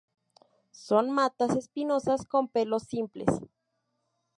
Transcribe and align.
Son 0.71 1.11
matas 1.11 1.55
espinosas 1.55 2.25
con 2.25 2.47
pelos 2.47 2.81
simples. 2.81 3.29